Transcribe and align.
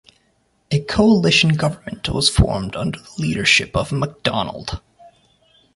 A 0.71 0.79
coalition 0.79 1.49
government 1.49 2.09
was 2.09 2.27
formed 2.27 2.75
under 2.75 2.97
the 2.99 3.11
leadership 3.19 3.75
of 3.77 3.91
Macdonald. 3.91 4.81